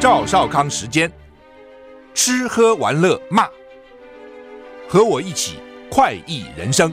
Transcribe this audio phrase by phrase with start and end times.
[0.00, 1.12] 赵少康时间，
[2.14, 3.46] 吃喝玩乐骂，
[4.88, 5.58] 和我一起
[5.90, 6.90] 快意人生。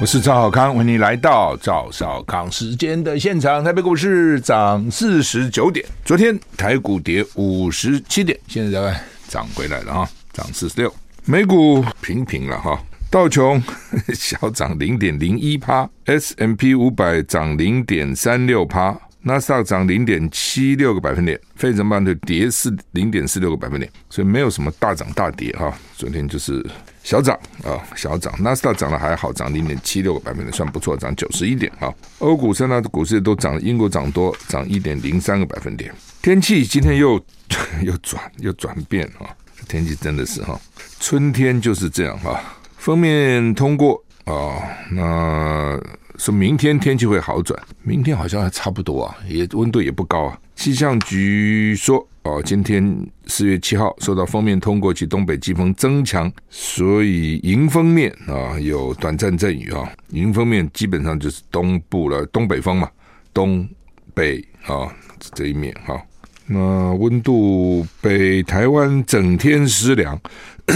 [0.00, 3.62] 我是赵少康，欢迎来到赵少康时间的现场。
[3.62, 8.98] 台北股市涨四十九点，昨天台股跌五十七点，现在
[9.28, 10.90] 涨回来了啊，涨四十六。
[11.26, 12.82] 美股平平了哈。
[13.14, 13.62] 道琼
[14.12, 25.72] 小涨零点零一帕，S&P 五百涨零点三六帕，纳斯达克涨零点七六个百分点，费城半导体跌四零点四六个百分点，所以没有什么大涨大跌哈。
[25.96, 26.60] 昨天就是
[27.04, 31.94] 小涨啊，小涨，纳斯达克涨得还好，涨零点七六个百分点，算不错，涨九十一点哈。
[32.18, 35.94] 欧股、三大股市都涨，英国涨多，涨一点零三个百分点。
[36.20, 37.24] 天气今天又
[37.80, 39.30] 又转又转变啊，
[39.68, 40.60] 天气真的是哈，
[40.98, 42.42] 春天就是这样哈。
[42.84, 45.80] 封面通过啊、那
[46.18, 50.38] 说明天天气会好转，明天好像还差不多啊，也温度也不高啊。
[50.54, 52.94] 气象局说哦，今天
[53.26, 62.90] 四月七号受到封面通过及东北季风增强，所以迎风面啊、有短暂阵雨啊、迎风面基本上就是东部了，东北风嘛，
[63.32, 63.66] 东
[64.12, 64.94] 北啊、
[65.32, 65.98] 这一面哈、
[66.46, 70.20] 那温度北台湾整天湿凉。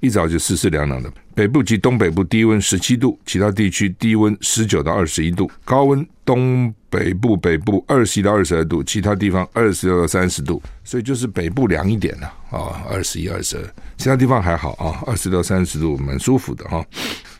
[0.00, 13.62] 一早就湿湿凉凉的，北部及东北部低温十七度，其他地区低温十九到二十一度，高温东北部北部二十一到二十二度，其他地方二十六到三十度，所以就是北部凉一点了啊，二十一、二十二，
[13.96, 16.84] 其他地方还好啊，二十到三十度，蛮舒服的哈。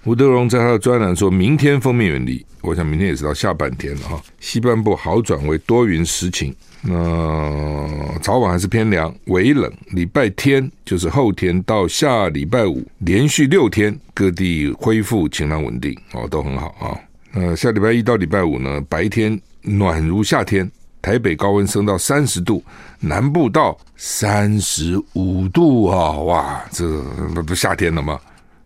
[0.05, 6.53] 吴德荣在他的专栏说，明天封面远离，我想明天也是到下半天了哈，西半部好转为多云时晴。
[6.81, 9.73] 那早晚还是偏凉，微冷。
[9.93, 16.99] 礼拜天就是后天到下礼拜五，连续六天各地恢复晴朗稳定哦，都很好啊。
[17.31, 20.69] 那下礼拜一到礼拜五呢，白天暖如夏天，
[21.01, 22.61] 台北高温升到三十度，
[22.99, 26.11] 南部到三十五度啊！
[26.19, 27.01] 哇，这
[27.33, 28.19] 不不夏天了吗？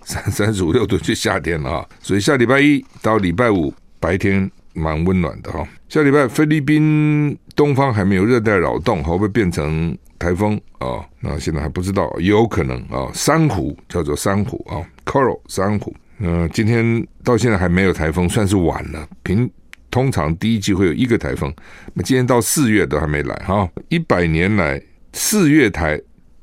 [0.07, 1.87] 三三十五六度就夏天了啊！
[2.01, 4.51] 所以下礼拜一到礼拜五白天。
[4.79, 11.03] 蛮温暖的哈，下礼拜菲律宾东方还没有热带扰动，会不会变成台风啊？
[11.19, 13.11] 那现在还不知道，有可能啊。
[13.15, 15.97] 珊瑚叫做珊瑚啊，coral 珊瑚。
[16.19, 19.09] 嗯，今天到现在还没有台风，算是晚了。
[19.23, 19.51] 平
[19.91, 21.51] 通常第一季会有一个台风，
[21.95, 23.67] 那今天到四月都还没来哈。
[23.89, 24.79] 一百年来
[25.15, 25.99] 四月台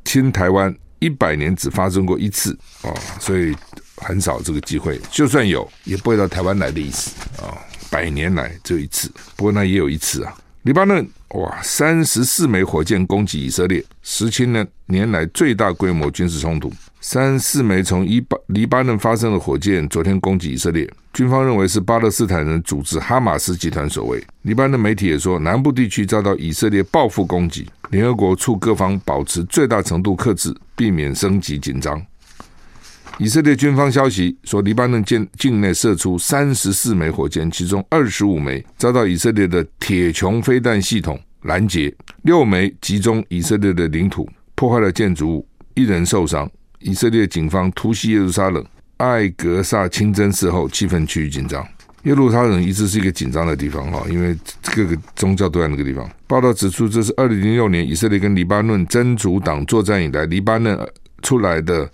[0.05, 2.87] 侵台湾，一百年只发生过一次啊，
[3.19, 3.53] 所以
[3.97, 4.97] 很少这个机会。
[5.11, 7.59] 就算有，也不会到台湾来的意思啊。
[7.89, 10.33] 百年来只有一次，不过那也有一次啊。
[10.61, 16.71] 黎巴嫩哇，三十四枚火箭攻击以色列，十七年年来最大规模军事冲突。
[17.05, 24.23] 三四枚从黎巴黎巴嫩发射的火箭，昨天攻击以色列，军方认为是巴勒斯坦人组织哈马斯集团所为。
[24.43, 32.01] 黎巴嫩媒体也说，南部地区遭到以色列报复攻击，联合国促各方保持最大程度克制，避免升级紧张。
[33.17, 44.25] 以色列军方消息说，黎巴嫩境境内射出三十四枚火箭，其中二十五枚遭到以色列的铁穹飞弹系统拦截，六枚击中以色列的领土，
[44.55, 46.49] 破坏了建筑物，一人受伤。
[46.83, 48.63] 以色列警方突袭耶路撒冷
[48.97, 51.65] 艾格萨清真寺后，气氛趋于紧张。
[52.03, 54.37] 耶路撒冷一直是一个紧张的地方哈，因为
[54.75, 56.09] 各个宗教都在那个地方。
[56.27, 60.77] 报道指出，这是二零零六年以色列跟黎巴嫩真主党作战以来，黎巴嫩
[61.21, 61.89] 出来的。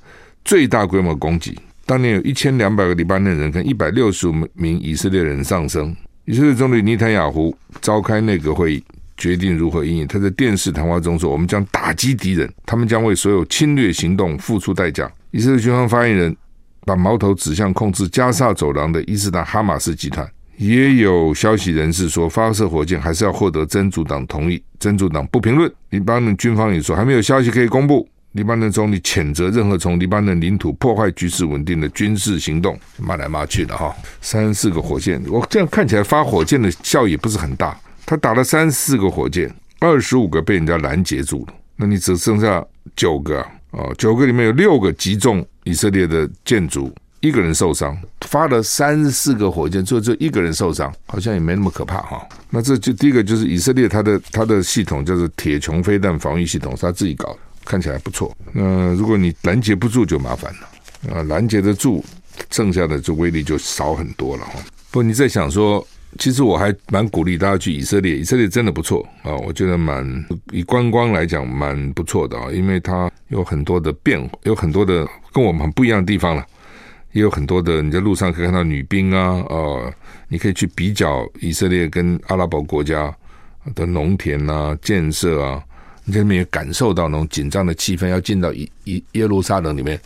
[0.46, 5.96] 最大规模攻击，当年有一千两百个黎巴嫩人跟一百六十五名以色列人丧生。
[6.26, 8.84] 以色列总理尼坦雅胡召开内阁会议，
[9.20, 10.08] 决定如何因应。
[10.08, 16.36] 他在电视谈话中说：“我们将打击敌人，他们将为所有侵略行动付出代价。”以色列军方发言人
[16.86, 20.28] 把矛头指向控制加萨走廊的伊斯兰哈马斯集团。
[20.58, 24.62] 也有消息人士说，发射火箭还是要获得真主党同意。
[24.80, 25.72] 真主党不评论。
[25.92, 28.08] 黎巴嫩军方也说，还没有消息可以公布。
[28.34, 33.96] 黎巴嫩总理谴责任何从黎巴嫩领土破坏局势稳定的军事行动，骂来骂去的哈。
[34.22, 37.76] 三四个火箭，我这样看起来发火箭的效益不是很大。
[38.10, 42.66] 他打了三四个火箭，二十五个被人家拦截住了，那你只剩下
[42.96, 43.52] 九个啊？
[43.70, 47.96] 哦，九个里面有六个击中以色列的建筑，一个人受伤。
[48.22, 52.28] 发了三四个火箭，就就一个人受伤，好像也没那么可怕哈。
[52.50, 57.40] 那这就第一个就是以色列他的他的系统叫做铁穹飞弹防御系统，是他自己搞的。
[57.64, 61.22] 看起来不错，那如果你拦截不住就麻烦了啊！
[61.26, 62.04] 拦截得住，
[62.50, 64.54] 剩下的就威力就少很多了哈。
[64.90, 76.46] 不，你在想说，其实我还蛮鼓励大家去以色列，以色列真的不错啊，我觉得蛮以观光来讲蛮不错的啊，因为它有很多的变，有很多的跟我们很不一样的地方了。
[77.12, 79.92] 也有很多的你在路上可以看到女兵啊，哦，
[80.28, 83.12] 你可以去比较以色列跟阿拉伯国家
[83.74, 85.64] 的农田啊、建设啊，
[86.06, 88.08] 你在那边也感受到那种紧张的气氛。
[88.08, 90.00] 要进到耶耶耶路撒冷里面，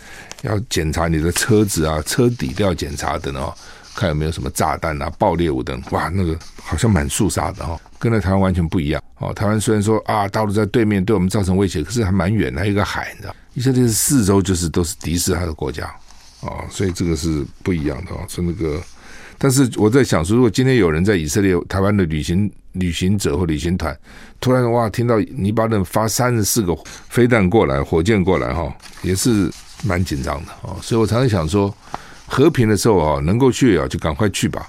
[0.43, 3.51] 要检查你的车子啊，车底都要检查的呢。
[3.95, 9.33] 看有没有什么炸弹啊、爆裂物等，哇，那个好像蛮肃杀的哈，跟在台湾完全不一样哦。
[9.33, 15.85] 台湾虽然说啊，大陆在对面对我们造成威胁，可是还蛮远的，还有一个海，你知道，以色列是四周就是都是敌视他的国家
[16.41, 18.25] 哦，所以这个是不一样的哦。
[18.27, 18.81] 是那个，
[19.37, 23.95] 但是我在想说，如果今天有人在以色列、台湾的旅行旅行者或旅行团，
[24.39, 26.75] 突然哇，听到黎巴嫩发三十四个
[27.09, 29.51] 飞弹过来、火箭过来哈，也是
[29.83, 30.75] 蛮紧张的哦。
[30.81, 31.73] 所以我常常想说。
[32.33, 34.67] 和平的时候啊，能够去啊，就赶快去吧。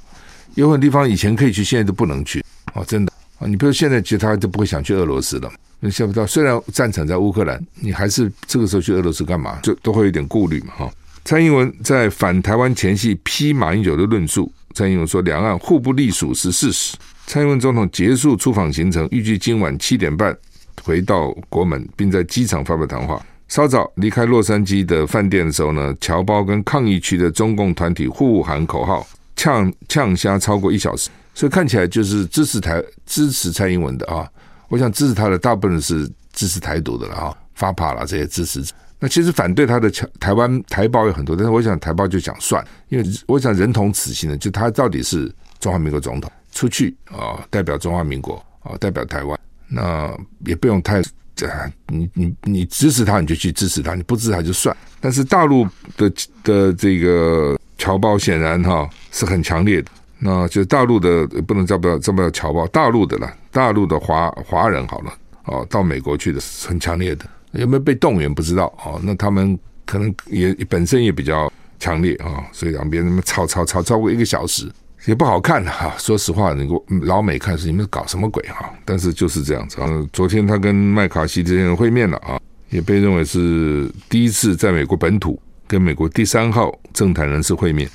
[0.54, 2.44] 有很多地方以前可以去，现在都不能去
[2.74, 3.46] 哦，真的啊。
[3.46, 5.50] 你比如现在，其他就不会想去俄罗斯了。
[5.80, 9.58] 你想不到，虽然战场在乌克兰，你还是这个时候去俄罗斯干嘛？
[9.62, 10.92] 就都会有点顾虑嘛，哈。
[11.24, 16.94] 蔡英文在反台湾前夕批马英九的论述，蔡英文说两岸互不隶属是事实。
[17.26, 20.36] 蔡英文总统结束出访行程，预计今晚七点半
[20.82, 23.24] 回到国门，并在机场发表谈话。
[23.48, 29.06] 稍早离开洛杉矶的饭店的时候呢，侨胞跟抗议区的中共团体互喊口号，
[29.36, 34.28] 呛呛虾超过一小时，所以看起来就是支持台支持蔡英文的啊。
[34.68, 38.74] 我想支持他的大部分是支持台独的了啊，发怕了这些支持者。
[38.98, 49.38] 那其实反对他的台湾台胞有很多，但是我想台胞就讲算，因为我想人同此心的，就他到底是中华民国总统出去啊，代表中华民国啊，代表台湾，
[49.68, 51.02] 那也不用太。
[51.36, 51.48] 这
[51.88, 54.76] 你你你支持他，你就去支持他；你不支持他就算。
[55.00, 55.66] 但是大陆
[55.96, 65.12] 的的这个侨胞显然哈是很强烈的，那就大陆的不能叫不要这么叫侨胞，大陆的了，大陆的华华人好了
[65.44, 69.00] 哦，到美国去的是很强烈的，有没有被动员不知道哦。
[69.02, 74.70] 那他们可能也本身也比较强烈啊，所以两边那么吵吵吵超过一个小时。
[75.06, 76.66] 也不好看哈，说实话，你
[77.02, 78.72] 老美看是你们搞什么鬼哈？
[78.86, 79.86] 但是就是这样子啊。
[80.12, 82.40] 昨天他跟麦卡锡这些人会面了啊，
[82.70, 87.88] 也被认为是第一次在美国本土跟美国第三号政坛人士会面。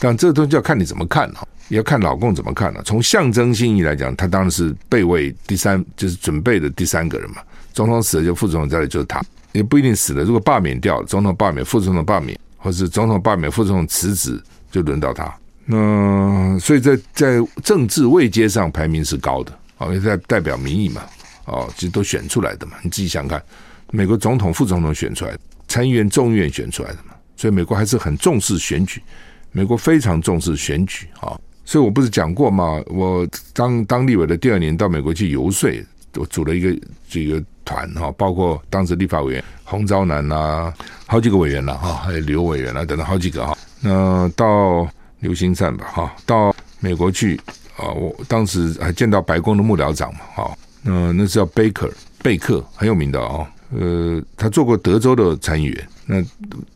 [0.00, 2.82] 但这东西要看你怎么看哈，也要看老共怎么看了。
[2.82, 7.36] 从象征性意义来讲，他当然是备位第三，就是准备的第三个人嘛。
[7.72, 9.22] 总统死了就副总统在就是他，
[9.52, 10.24] 也不一定死了。
[10.24, 15.32] 如果罢免掉总统罢免，副总统罢免，或是总统罢免，副总统辞职，就轮到他。
[15.68, 21.02] 那所以在在政治位阶上排名是高的啊，因为代代表民意嘛，
[21.46, 22.76] 哦，其实都选出来的嘛。
[22.82, 23.42] 你自己想看，
[23.90, 25.36] 美国总统、副总统选出来，
[25.66, 27.14] 参议院、众议院选出来的嘛。
[27.36, 29.02] 所以美国还是很重视选举，
[29.50, 31.36] 美国非常重视选举啊。
[31.64, 32.80] 所以我不是讲过吗？
[32.86, 35.68] 我当当立委的第二年到美国去游说，
[36.14, 40.72] 我组了一个这个团哈，包括当时立法委员洪昭南啊，
[41.06, 43.58] 好几个委员了哈，还有刘委员啊等等好几个哈。
[43.80, 44.88] 那到
[45.26, 47.36] 刘兴灿吧，哈，到美国去
[47.76, 47.90] 啊！
[47.90, 51.92] 我当时还见到白宫的幕僚长嘛，哈，那那是叫贝克，
[52.22, 53.44] 贝克很有名的哦，
[53.74, 56.22] 呃，他做过德州的参议员，那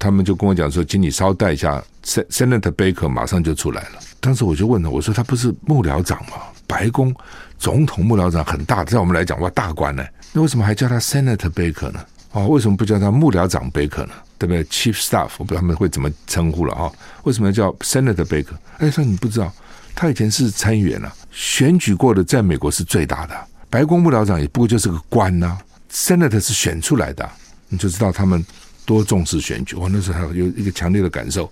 [0.00, 4.00] 他们就跟我讲说，请你稍待一下，Senator Baker 马上就出来了。
[4.18, 6.32] 当时我就问他，我说他不是幕僚长吗？
[6.66, 7.14] 白宫
[7.56, 12.04] 总统幕僚长很大，在我们来讲哇，大官呢，那为什么还叫他 Senator Baker 呢？
[12.32, 14.12] 啊，为什么不叫他幕僚长贝克呢？
[14.40, 16.90] 对不对？Chief Staff，我不知道他们会怎么称呼了哈？
[17.24, 18.54] 为什么叫 Senator Baker？
[18.78, 19.52] 哎，说你不知道，
[19.94, 23.38] 他以前是参议员啊，选举过的，在美国是最大的。
[23.68, 25.58] 白宫幕僚长也不过就是个官呐、
[25.92, 27.30] ，Senator 是选出来的，
[27.68, 28.42] 你就知道他们
[28.86, 29.76] 多重视选举。
[29.76, 31.42] 我那时候有一个强烈的感受，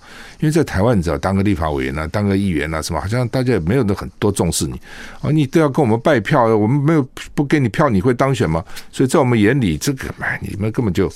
[0.41, 4.81] 因为在台湾，你知道当个立法委员啊，当个议员啊，什么好像大家也没有很多重视你
[5.21, 8.65] 啊，你都要跟我们拜票，我们没有不给你票，你会当选吗？
[8.91, 11.13] 所以在我们眼里，这个哎，你们根本就。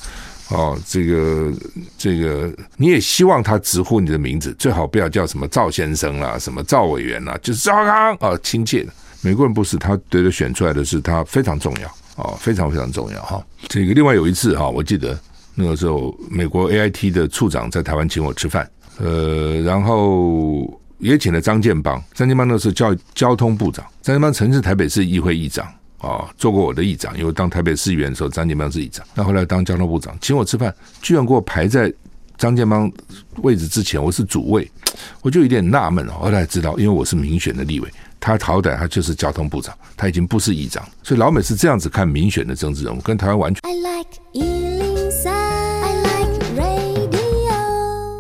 [0.49, 1.53] 哦，这个
[1.97, 8.93] 这个，你也希望他直呼你的名字，最好不要叫什么赵先生啦，什么赵委员啦，就是赵康啊，亲切的。
[9.23, 13.43] 美国人不是，他对他选出来的是他非常重要哦，非常非常重要哈。
[13.69, 15.19] 这个另外有一次哈，我记得
[15.55, 18.69] 那个时候美国 AIT 的处长在台湾请我吃饭，
[18.99, 20.69] 呃，然后
[20.99, 25.67] 也请了张建邦，张建邦那时候叫交通部长，张建邦曾是台北市议会议长。
[26.03, 29.07] 啊，做过我的议长，因为当台北市议员的时候，张建邦是议长。
[29.15, 31.93] 那后来当交通部长，请我吃饭，居然给我排在
[32.37, 32.91] 张建邦
[33.37, 34.69] 位置之前，我是主位，
[35.23, 36.05] 我就有点纳闷。
[36.09, 43.61] 后来知道，因为我是民选的立委，他好歹他就是交通部长，他已经不是议长，所以老美是这样子看民选的政治人物，跟台湾完全。
[43.63, 47.13] I like 103, I like radio。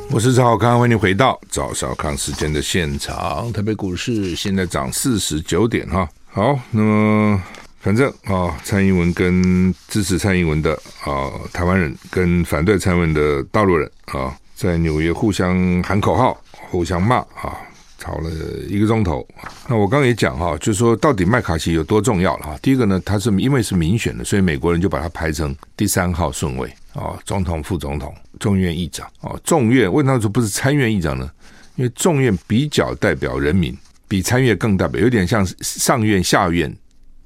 [0.09, 3.53] 我是赵少康，欢迎回到赵少康时间的现场。
[3.53, 7.43] 台北股市现在涨四十九点哈，好，那么。
[7.83, 10.73] 反正啊，蔡英文跟支持蔡英文的
[11.05, 17.59] 啊台湾人，跟反对蔡英文的大陆人啊，在纽约互相喊口号，互相骂啊，
[17.99, 18.31] 吵了
[18.69, 19.27] 一个钟头。
[19.69, 22.59] 那我刚刚也讲哈，就是说到底麦卡锡有多重要了哈。
[22.62, 29.35] 第一个呢，他是因为是民选的，所以美国人就把他排成第三号顺位啊，总统、副总统、众议院议长啊。
[29.43, 31.29] 众院为什么说不是参院议长呢？
[31.75, 36.73] 因为众院比较代表人民，比参院更代表，有点像上院下院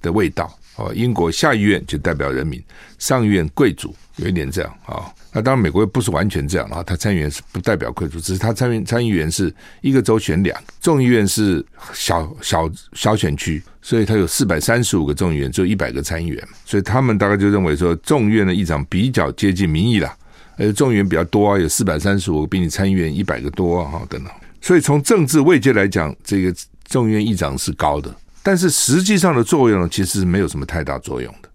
[0.06, 0.48] 的味道。
[0.76, 2.62] 哦，英国下议院就代表人民，
[2.98, 5.10] 上议院贵族有一点这样啊。
[5.32, 6.82] 那当然，美国不是完全这样啊。
[6.82, 20.14] 他参议员是不代表贵族，只是他参参议员是一个州选两，众议院是小小小选区，所以他有四百三十五个众议员，只有一百个参议员，所以他们大概就认为说，众议院的议长比较接近民意啦，
[20.58, 24.30] 而且众议员比较多啊，有四百三十五个，比你参议员一百个多啊，等等。
[24.60, 28.14] 所以从政治位阶来讲，这个众议院议长是高的。
[28.46, 31.48] 但是实际上的作用呢，其实没有什么太大作用的，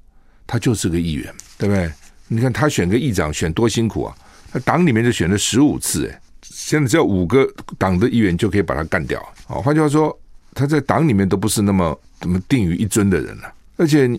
[0.45, 1.89] 他就是个议员，对不对？
[2.27, 4.13] 你看他选个议长选多辛苦啊！
[4.51, 9.17] 他党里面就选了十五次，哎，现在只要五个党的议员就可以把他干掉。
[9.48, 10.19] 哦，换句话说，
[10.53, 13.53] 他在党里面都不是那么怎么定于一尊的人了。
[13.77, 14.12] 而且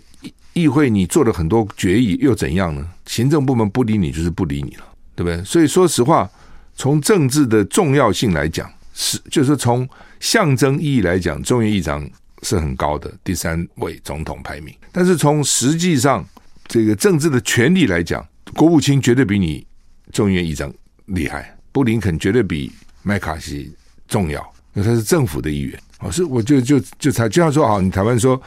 [0.55, 2.89] 议会你做了很多决议又怎样呢？
[3.05, 5.45] 行政部门不理你就是不理你了，对不对？
[5.45, 6.27] 所以说实话，
[6.75, 9.87] 从政治的重要性来讲，是就是从
[10.21, 12.09] 象征意义来讲，众议议长。
[12.43, 16.25] 是很高的第三位总统排名，但是从实际上
[16.67, 19.65] 这个政治的权力来讲，国务卿绝对比你
[20.13, 20.73] 众议院议长
[21.07, 22.71] 厉害，布林肯绝对比
[23.03, 23.73] 麦卡锡
[24.09, 24.41] 重要，
[24.75, 25.81] 因为他是政府的议员。
[26.01, 28.41] 哦，是我就就就才就像说，好，你台湾说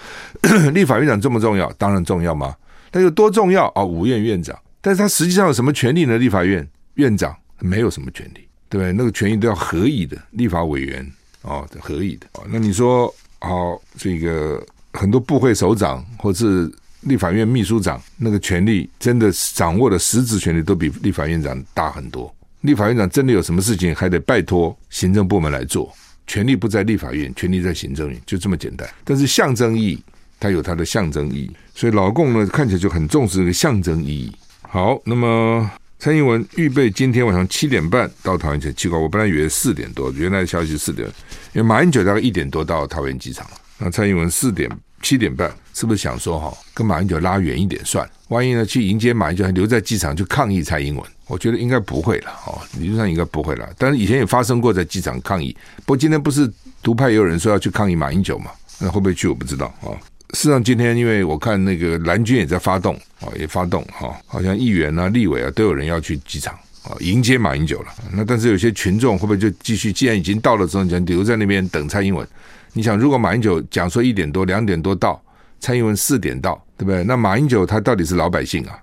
[0.73, 2.53] 立法院长这么重要，当然重要吗？
[2.91, 3.81] 但有多重要啊？
[3.81, 6.17] 五院院长，但是他实际上有什么权力呢？
[6.17, 8.91] 立法院院长没有什么权力，对不对？
[8.91, 11.09] 那个权益都要合议的，立法委员
[11.43, 12.43] 哦，合议的哦。
[12.49, 13.13] 那你说？
[13.45, 16.71] 好，这个很多部会首长或是
[17.01, 22.33] 立法院秘书长，那个权力真的掌握的实质权力都比立法院长大很多。
[22.61, 25.93] 立法院长真的有什么事情，还得拜托行政部门来做，
[26.25, 28.89] 权力不在立法院，权力在行政院，就这么简单。
[29.03, 30.03] 但是象征意义，
[30.39, 34.35] 它有它的象征意义，所以老共呢看起来就很重视这个象征意义。
[34.63, 35.69] 好，那么。
[36.05, 41.07] 蔡英文预备今天晚上七点半到桃园机场，奇怪，我本来以为四点多，原来的消息四点，
[41.53, 43.43] 因为马英九大概一点多到桃园机场。
[43.79, 44.69] 那蔡英文四点
[45.01, 48.07] 七点半，是不是想说哈，跟马英九拉远一点算？
[48.27, 51.03] 万一呢去迎接马英九，还留在机场去抗议蔡英文？
[51.25, 53.67] 我觉得应该不会了哦，理论上应该不会了。
[53.75, 56.47] 但是以前也发生过在机场抗议，不过今天不是
[56.83, 58.51] 独派也有人说要去抗议马英九嘛？
[58.77, 59.27] 那会不会去？
[59.27, 59.89] 我不知道啊。
[60.35, 67.87] 事实上，今天因为我看那个蓝军也在发动啊，也发动哈，好像议员啊、立委啊都有人要去机场啊迎接马英九了。
[68.11, 69.93] 那但是有些群众会不会就继续？
[69.93, 72.27] 既然已经到了之后，就留在那边等蔡英文？
[72.73, 75.23] 你想，如果马英九讲说一点多、两点多到，
[75.61, 77.01] 蔡英文四点到，对不对？
[77.05, 78.77] 那马英九他到底是老百姓啊？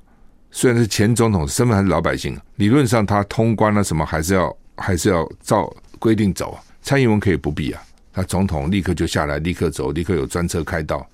[0.51, 2.43] 虽然是前总统，身份还是老百姓啊。
[2.57, 6.63] 理论上他通关了什么，还是要还是要照规定走啊。
[6.81, 11.07] 蔡英文可以不必啊，他总统立刻就下来，立刻走，立刻有专车开道。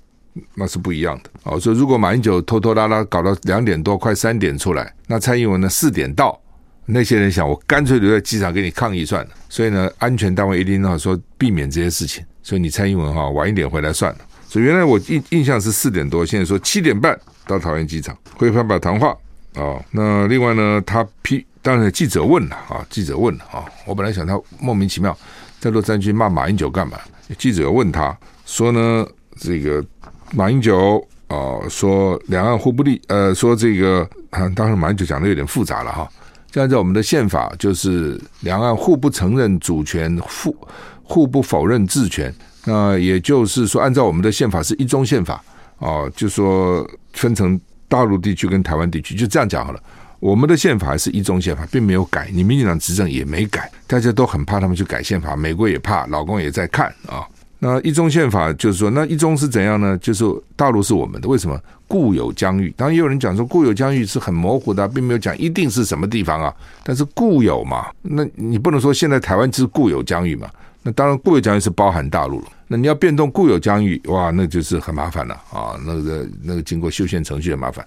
[0.54, 1.58] 那是不一样的哦。
[1.58, 6.38] 所以如果马英九拖拖拉拉搞到两点多快三点出来，那蔡英文呢四点到，
[6.86, 9.30] 那些人想我干脆留在机场给你抗议算了。
[9.48, 12.24] 所以呢，安全单位一定要说避免这些事情。
[12.42, 14.18] 所以你蔡英文哈晚一点回来算了。
[14.48, 19.08] 所以原来我印印象是四点多，现在说七点半到桃园机场会发表谈话
[19.54, 19.76] 啊。
[19.90, 23.64] 那另外呢，他批当然记者问了啊，记者问了啊。
[23.84, 25.14] 我本来想他莫名其妙
[25.60, 26.98] 在洛杉矶骂马英九干嘛？
[27.36, 28.16] 记者问他
[28.46, 29.06] 说呢，
[29.38, 29.84] 这个。
[30.32, 36.08] 马英九哦、说两岸互不利，呃说这个啊，当然马英九讲的有点复杂了哈。
[36.50, 40.56] 现在在我们的宪法就是两岸互不承认主权，互
[41.02, 42.34] 互不否认治权。
[42.64, 45.42] 那也就是说，按照我们的宪法是一中宪法
[45.78, 49.80] 哦、就说分成大陆地区跟台湾地区，就这样讲好了。
[50.18, 57.22] 我们的宪法是一中宪法，并没有改，你民进党执政也没改，大家都很怕他们去改宪法，美国也怕，老公也在看啊。
[57.60, 59.98] 那一中宪法就是说，那一中是怎样呢？
[59.98, 60.24] 就是
[60.54, 61.60] 大陆是我们的，为什么？
[61.88, 62.72] 固有疆域。
[62.76, 66.54] 当然也有人讲说，固有疆域是很模糊的，并没有讲一定是什么地方啊。
[66.84, 70.48] 但是固有嘛，那你不能说现在台湾是固有疆域嘛？
[70.82, 72.46] 那当然，固有疆域是包含大陆了。
[72.68, 75.80] 那你要变动固有疆域，哇，那就是很麻烦了啊。
[75.84, 77.84] 那个那个经过修宪程序很麻烦。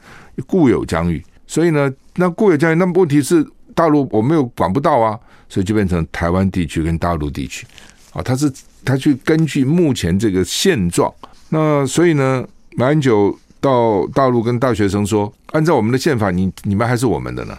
[0.48, 7.66] 固有疆域，所以呢，那固有疆域，那么问题是大陆我没有管不到啊，所以就变成台湾地区跟大陆地区
[8.12, 8.52] 啊，他是。
[8.84, 11.14] 他去根据目前这个现状，
[11.50, 12.44] 那所以呢，
[12.78, 17.56] 马英九到大陆跟大学生说，按照我们的宪法，你你们还是我们的呢，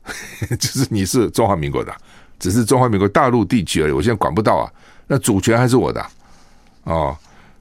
[0.58, 1.94] 就是你是中华民国的，
[2.38, 4.72] 只是中华民国大陆地区而已，我现在管不到啊，
[5.08, 6.02] 那主权还是我的
[6.84, 7.14] 哦。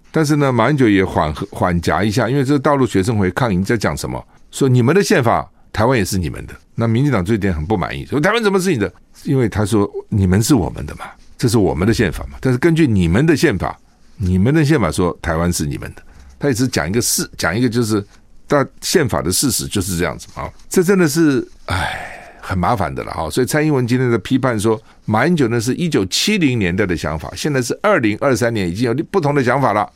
[0.10, 6.54] 但是呢，马英九也缓缓颊一下，因为这大陆学生会抗议在讲什么，说你们的宪法台湾也是你们的。
[6.76, 8.90] 那民进党这一点很不满意，说台湾怎么是你的？
[9.26, 11.08] 因为他说你们是我们的嘛，
[11.42, 12.38] 这是我们的宪法嘛。
[12.40, 13.76] 但是根据你们的宪法，
[14.18, 16.04] 你们的宪法说台湾是你们的，
[16.38, 18.06] 他也是讲一个事，讲一个就是
[18.46, 20.48] 大宪法的事实就是这样子啊。
[20.70, 22.18] 这真的是唉。
[22.44, 29.88] 很麻烦的了哈，所以蔡英文今天的批判说，马英九呢是一九七零年代的想法，现在是二零二三年，已经有不同的想法了。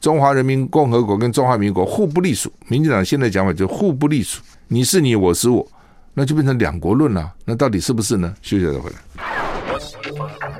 [0.00, 5.66] 中华人民共和国跟中华民国互不隶属，民进党现在讲法就互不隶属，你是你，我是我，
[6.14, 7.32] 那就变成两国论了。
[7.44, 8.32] 那到底是不是呢？
[8.42, 10.57] 休息再回来。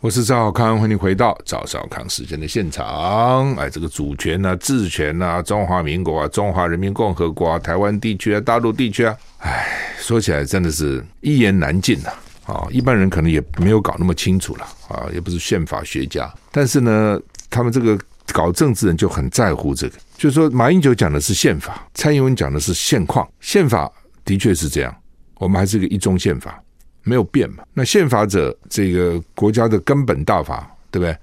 [0.00, 3.52] 我是赵少康，欢迎回到赵少康时间的现场。
[3.56, 9.66] 哎，这个主权啊、治权啊、中华民国啊、中华人民共和国啊、台湾地区啊、大陆地区啊，哎，
[9.98, 12.10] 说起来真的是一言难尽呐。
[12.46, 16.32] 啊，一般人可能也没有搞那么清楚了啊，也不是宪法学家。
[16.52, 17.18] 但是呢，
[17.50, 17.98] 他们这个
[18.32, 23.26] 搞政治人就很在乎这个，就是说马英九讲的是宪法，蔡英文讲的是现况。
[23.40, 23.90] 宪法
[24.24, 24.94] 的确是这样，
[25.38, 26.62] 我们还是个一中宪法。
[27.04, 27.62] 没有变嘛？
[27.74, 31.16] 那宪法者这个国家的根本大法，对不对？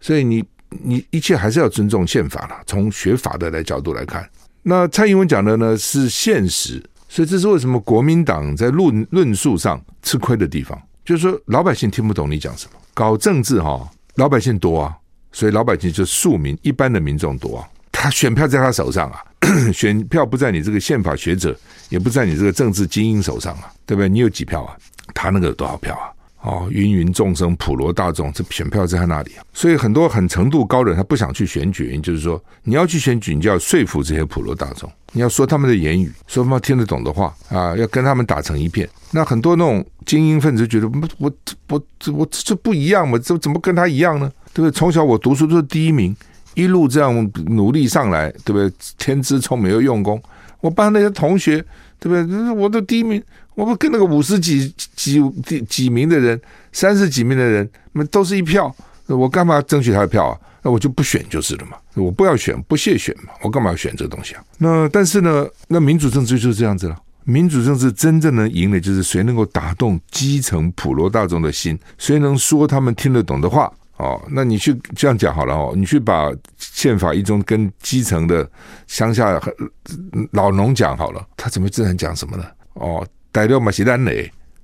[0.00, 2.60] 所以你你一切还是要尊重宪法了。
[2.66, 4.28] 从学法的来角度来看，
[4.62, 12.78] 那蔡英文讲的呢是现实，所以这是为什么国民党在论论述上吃亏的地方，就是说老百姓听不懂你讲什么。
[12.94, 14.96] 搞政治哈，老百姓多啊，
[15.32, 19.24] 所以老百姓就庶民一般的民众多啊，他选票在他手上啊，
[19.72, 21.56] 选票不在你这个宪法学者，
[21.88, 24.08] 也不在你这个政治精英手上啊，对不对？
[24.08, 24.76] 你有几票啊？
[25.14, 26.10] 他那个有多少票啊？
[26.42, 29.44] 哦，芸芸众生、普罗大众，这选票在他那里啊。
[29.52, 38.88] 所以很多很程度高的人，他不想去选举，就是说，你要去选举，你就要说服这些普罗大众，你要说他们的言语，说他们听得懂的话啊，要跟他们打成一片。
[39.12, 41.32] 那很多那种精英分子觉得，我我
[41.68, 41.82] 我
[42.12, 43.16] 我这不一样嘛？
[43.20, 44.28] 这怎么跟他一样呢？
[44.52, 44.76] 对不对？
[44.76, 46.16] 从小我读书都是第一名，
[46.54, 48.68] 一路这样努力上来，对不对？
[48.98, 50.20] 天资聪明又用功，
[50.60, 51.64] 我班那些同学。
[52.02, 52.50] 对不对？
[52.50, 53.22] 我的第一名，
[53.54, 56.40] 我们跟那个五十几几几几名的人，
[56.72, 58.74] 三十几名的人，那都是一票，
[59.06, 60.38] 我干嘛争取他的票啊？
[60.62, 64.44] 那我就不选就是了嘛，我不要选，不屑选嘛，我干嘛要选这东西啊？
[64.58, 66.96] 那但是呢，那民主政治就是这样子了。
[67.24, 73.72] 民主政治真正能赢的，就是谁能够打动基层普罗大众的心，谁能说他们听得懂的话。
[73.98, 78.48] 哦，那你去这样讲好了哦，你去把宪法一中跟基层的
[78.88, 79.40] 乡下
[80.32, 82.44] 老农讲好了，他怎么自然讲什么呢？
[82.74, 84.12] 哦，逮到嘛是咱的，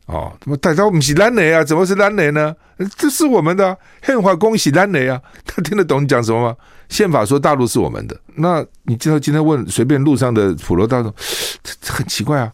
[0.07, 1.65] 哦，怎么逮到不是咱的啊？
[1.65, 2.55] 怎么是咱的呢？
[2.97, 5.21] 这是我们的宪法恭喜咱的啊！
[5.45, 6.57] 他 听得懂你讲什么吗？
[6.89, 11.13] 宪法说大陆是我们的，那你知道今天问随便路上的普罗大众，
[11.81, 12.53] 这很奇怪啊，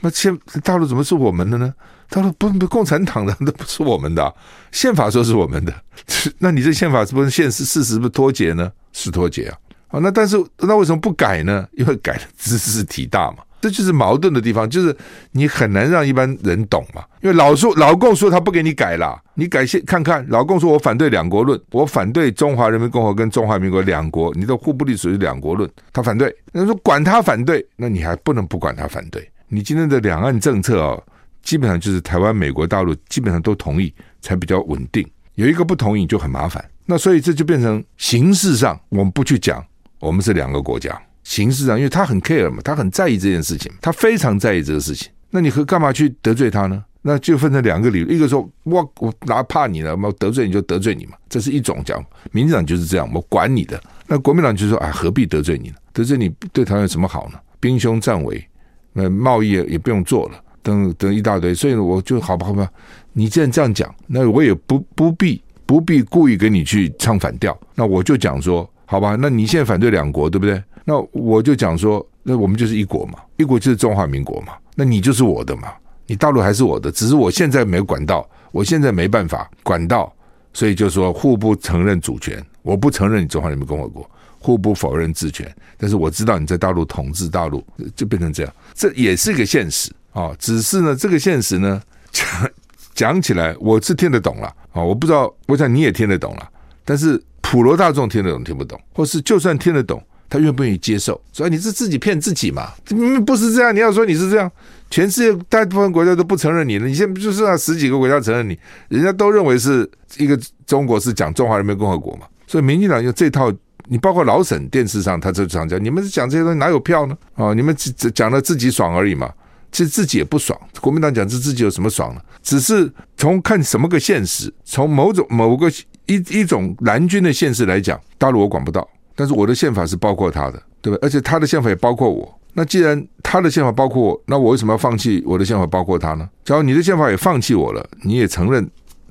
[0.00, 1.74] 那宪大陆怎么是我们的呢？
[2.08, 4.32] 他说：“不不，共产党的那不是我们的，
[4.70, 5.74] 宪法说是我们的，
[6.38, 8.70] 那你这宪法是不是现实事实不脱节呢？
[8.92, 9.58] 是脱节啊！
[9.88, 11.66] 啊，那但是那为什么不改呢？
[11.72, 14.96] 因为改的兹事体大嘛，这就是矛盾的地方，就是
[15.32, 17.02] 你很难让一般人懂嘛。
[17.22, 26.34] 因为老说老共说他不给你改了，你改先看看，老共说我反对两国论，我反对中华人民共和国跟中华民国两国，你的互不隶属于两国论，他反对。
[26.52, 29.28] 那说管他反对，那你还不能不管他反对。
[29.48, 31.02] 你今天的两岸政策、哦。”
[31.46, 36.64] 基本上就是台湾、美国、大陆基本上都同意才比较稳定，有一个不同意就很麻烦。
[36.86, 39.64] 那所以这就变成形式上我们不去讲，
[40.00, 41.00] 我们是两个国家。
[41.26, 45.10] 形式上，因为他很 care 嘛，他很在意这件事情，他非常在意这个事情。
[45.30, 46.84] 那你和干嘛去得罪他呢？
[47.02, 52.04] 那就分成两个理由，一个说我我哪怕你了，我得罪你就得罪你嘛，这是一种讲。
[52.30, 53.80] 民进党就是这样，我管你的。
[54.06, 55.74] 那国民党就说啊，何必得罪你呢？
[55.92, 57.38] 得罪你对台湾有什么好呢？
[57.58, 58.48] 兵凶战危，
[58.92, 60.40] 那贸易也不用做了。
[60.62, 62.68] 等等一大堆，所以我就好吧，好吧，
[63.12, 70.62] 你既然这样讲，那我也不不必不必故意跟你去唱反调，那我就讲说，好吧，那你现在反对两国，对不对？
[70.84, 75.72] 那我就讲说，那我们就是一国嘛，一国就是中华民国嘛，那你就是我的嘛，
[76.06, 80.12] 你大陆还是我的，只是我现在没管到，我现在没办法管到，
[80.52, 87.64] 所以就说互不承认主权，我不承认你中华人民共和国，互不否认治权，但是我知道你在大陆统治大陆，
[87.96, 89.90] 就变成这样，这也是一个现实。
[90.12, 92.50] 啊，只是呢，这个现实呢，讲
[92.94, 96.48] 讲起来我是听得懂了啊，我不知道，我想你也听得懂了，
[96.86, 101.20] 但是普罗大众听得懂听不懂，或是就算听得懂，他愿不愿意接受？
[101.32, 102.72] 所以你是自己骗自己嘛？
[102.90, 103.74] 嗯，不是这样。
[103.74, 104.50] 你要说你是这样，
[104.90, 112.26] 全世界大部分国家都不承认你了，你现在就是那十几个国家承认你，人家都认为是一个中国是讲中华人民共和国嘛？
[112.48, 113.52] 所以民进党用这套，
[113.88, 117.16] 你包括老沈电视上他就常讲，你们是讲这些东西哪有票呢？
[117.34, 119.32] 啊，你们只讲了自己爽而已嘛。
[119.72, 122.20] 其实自己也不爽，国民党讲这自己有什么爽呢？
[122.42, 125.70] 只是从看什么个现实，从某种某个
[126.06, 131.06] 一一种蓝军的现实来讲，大陆我管不到，但是我的宪法是包括他的，对不对？
[131.06, 132.32] 而且他的宪法也包括我。
[132.54, 136.28] 那既然他的宪法包括我，那我为什么要放弃我的宪法包括他呢？
[136.44, 138.66] 假如你的宪法也放弃我了，你也承认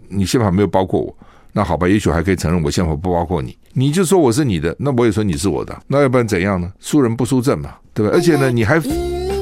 [0.07, 1.15] 你宪法没有包括我，
[1.53, 3.55] 那好吧，也许还可以承认我宪法不包括你。
[3.73, 6.71] 你就说我是你的，那我也说你是我的，那要不然怎样呢？
[6.79, 8.11] 输人不输阵嘛，对吧？
[8.15, 8.79] 而且呢，你还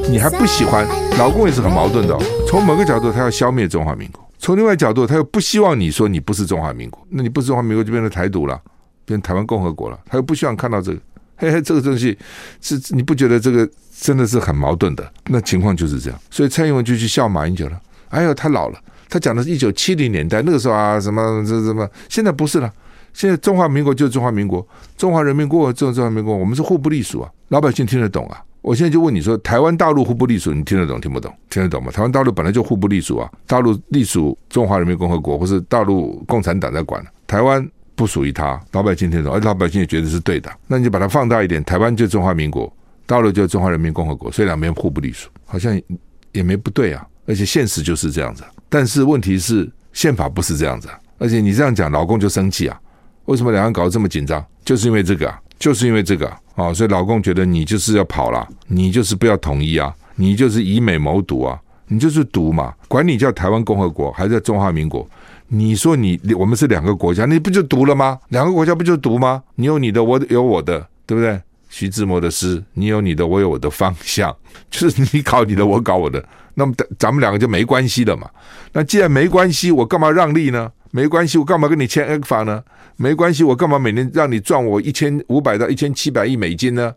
[0.10, 0.86] 你还不喜欢，
[1.18, 2.22] 老公也是很矛盾的哦。
[2.48, 8.62] 从某个角度，他要消灭中华民国；从另外角度，他又不希望你说你不是中华民国，那你不是中华民国就变成台独了，
[9.06, 9.98] 变成台湾共和国了。
[10.06, 11.00] 他又不希望看到这个。
[11.38, 12.18] 嘿嘿，这个东西
[12.60, 15.14] 是你不觉得这个真的是很矛盾的？
[15.28, 17.82] 那情况就是这样，所以蔡英文就去笑马英九了。
[18.10, 18.78] 哎呦，他老了，
[19.08, 22.70] 他讲的是一九七零年代那个时候啊，什么这什么，现在不是了。
[23.14, 28.44] 现在中华民国就是中华民国，中华人民共和国就是中华民国，我们是互不隶属啊，老百姓听得懂啊。
[28.64, 31.32] 我现在就问你说，台湾大陆互不隶属，你听得懂听不懂？
[31.52, 31.92] 听得懂吗？
[31.92, 37.70] 台湾大陆本来就互不隶属啊，大陆隶属中华人民共和国，或是大陆共产党在管，台湾。
[37.96, 45.80] 不属于他，老百姓听得懂，而老百姓也觉得是对的，那你就把它放大一点，台湾就中华民国，大陆就中华人民共和国，所以两边互不隶属，好像
[46.32, 48.44] 也没不对啊，而且现实就是这样子。
[48.68, 52.76] 但是问题是宪法不是这样子，而且你这样讲，老公就生气啊，
[53.26, 54.44] 为什么两岸搞得这么紧张？
[54.66, 65.08] 就是因为这个啊，就是因为这个，哦，所以老共觉得你就是要跑了，你就是不要统一啊，你就是以美谋独啊，你就是独嘛，管你叫台湾共和国还是叫中华民国。
[65.48, 68.20] 你说你我们是两个国家，你不就独了吗？
[68.30, 69.44] 两个国家不就独吗？
[69.56, 71.40] 你有你的，我有我的，对不对？
[71.70, 74.36] 徐志摩的诗，你有你的，我有我的方向，
[74.70, 78.30] 就是你搞你的，我搞我的，那么咱们两个就没关系了嘛。
[78.72, 80.72] 那既然没关系，我干嘛让利呢？
[80.92, 82.64] 没关系，我干嘛跟你签 ECFA 呢？
[82.96, 86.94] 没关系，我干嘛每年让你赚我一千五百到一千七百亿美金呢？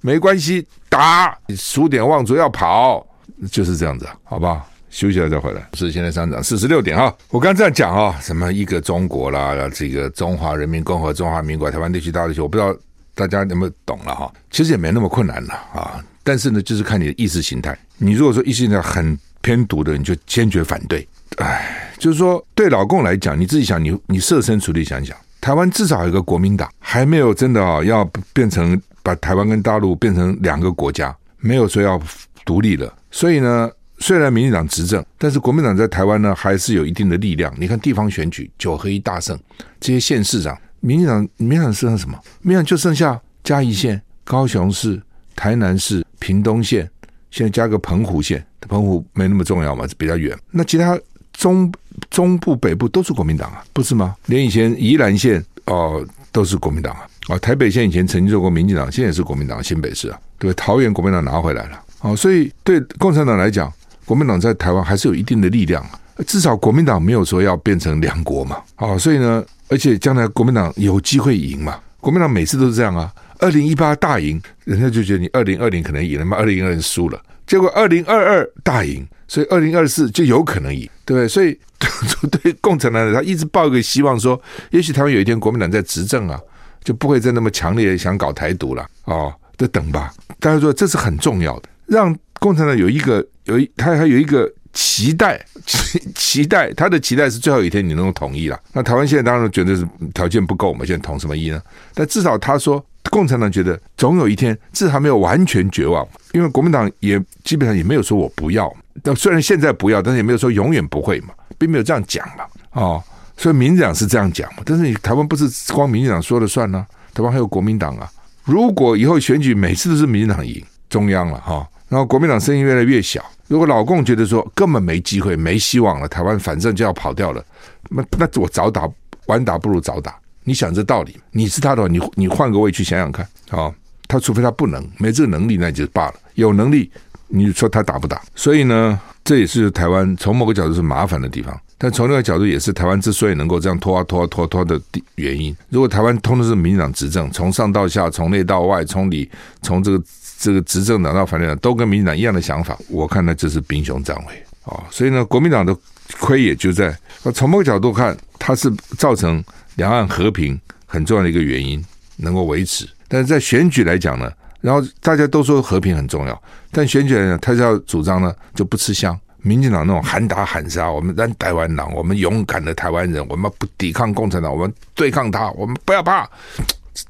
[0.00, 3.06] 没关系，打，数典忘祖要跑，
[3.50, 4.66] 就是这样子，好不好？
[4.88, 7.14] 休息了再回来，是现在上涨四十六点哈。
[7.28, 12.74] 我刚才这样讲啊，什么一个中国啦，这个中华人民共和国、中华民国、台湾地区、大陆地区，我不知道
[13.14, 14.32] 大家有没有懂了哈。
[14.50, 16.04] 其实也没那么困难了啊。
[16.24, 17.78] 但是呢，就是看你的意识形态。
[17.98, 21.06] 你如果说意识形态很偏独的，你就坚决反对。
[21.36, 32.00] 哎，就是说对老共来讲，你自己想，你你设身处地想想，台湾至少有一个国民党，还没有真的啊要变成把台湾跟大陆变成两个国家，没有说要
[32.44, 32.92] 独立了。
[33.10, 33.70] 所以呢。
[34.02, 37.52] 虽然民进党执政，但是国民党在台湾呢还是有一定的力量。
[37.58, 39.38] 你看地方选举九合一大胜，
[39.78, 42.18] 这些县市长，民进党民进党剩下什么？
[42.40, 44.98] 民进党就剩下嘉义县、高雄市、
[45.36, 46.90] 台南市、屏东县，
[47.30, 50.34] 现在加个澎湖县，澎湖没那么重要嘛，比较远。
[50.50, 50.98] 那其他
[51.40, 51.72] 中
[52.10, 54.14] 中部、北部都是国民党啊，不是吗？
[54.26, 63.72] 连以前宜兰县哦都是国民党啊，哦台北县以前曾经做过民进党，现在也是国民党新北市啊，对，桃园国民党拿回来了，哦，所以对共产党来讲。
[64.06, 65.88] 国民党在台湾还是有一定的力量，
[66.26, 68.56] 至少国民党没有说要变成两国嘛。
[68.74, 71.78] 好，所以呢，而且将来国民党有机会赢嘛。
[72.00, 81.28] 国民党每次都是这样啊，二零一八大赢，人家就觉得你二零二零可能赢了嘛，二零二零输了，结果二零二二大赢，所以二零二四就有可能赢，对不对？
[81.28, 81.56] 所以
[82.42, 84.40] 对共产党他一直抱一个希望说，
[84.70, 86.36] 也许台湾有一天国民党在执政啊，
[86.82, 88.84] 就不会再那么强烈想搞台独了。
[89.04, 90.12] 哦，就等吧。
[90.40, 93.24] 大家说这是很重要的，让共产党有一个。
[93.44, 95.44] 有一，他还有一个期待，
[96.14, 98.60] 期待他的期待是最后一天你能够统一了。
[98.72, 101.60] 那台湾现在当然觉得是条件不够嘛，现在统什么一呢？
[101.94, 108.72] 但至少他说，共产党觉得总有一天，至少没有完全绝望，因为国民党也基本上也没有说我不要。
[109.02, 112.44] 但虽然现在不要，但是也没有说永远不会嘛，并没有这样讲嘛。
[112.72, 113.02] 哦，
[113.36, 114.62] 所以民进党是这样讲嘛。
[114.64, 118.10] 但是你台湾不是光民进党说了算呢、台湾还有国民党啊。
[118.44, 123.24] 如果以后选举每次都是民进党赢中央了哈、然后国民党声音越来越小。
[123.48, 127.44] 如果老共觉得说根本没机会、没希望了，台湾反正就要跑掉了，
[127.88, 128.88] 那那我早打
[129.26, 130.16] 晚打不如早打。
[130.44, 133.72] 你想这道理，你是他的话，你你换个位去想想看啊、
[134.08, 136.14] 他除非他不能没这个能力，那就罢了。
[136.34, 136.90] 有能力，
[137.28, 138.20] 你说他打不打？
[138.34, 144.80] 所以呢，这也是台湾从某个角度是麻烦的地方，但从另外一个角度也是台湾之所以能够这样拖啊拖啊拖拖的
[145.16, 145.56] 原因。
[145.68, 149.30] 如果台湾通的是民进党执政，从上到下，从内到外，从里
[149.62, 150.02] 从这个。
[150.42, 154.82] 这个执政党到反对党都跟民进党一样的想法，我看呢，这是兵凶战危啊！
[154.90, 155.76] 所以呢，国民党的
[156.18, 156.96] 亏也就在
[157.34, 159.44] 从某个角度看，它是造成
[159.80, 161.82] 两岸和平很重要的一个原因，
[162.16, 162.86] 能够维持。
[163.08, 169.18] 但是在选举来讲呢，然后大家都说和平很重要，但选举来讲，他是要主张呢就不吃香。
[169.42, 176.28] 民进党那种喊打喊杀，我们咱台湾人，我们勇敢的台湾人，我们不抵抗共产党，我们对抗他，我们不要怕，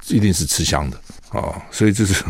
[0.07, 0.97] 一定是吃香的
[1.31, 1.61] 啊！
[1.73, 2.23] 所以这是。